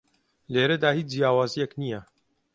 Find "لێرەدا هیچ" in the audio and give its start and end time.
0.53-1.07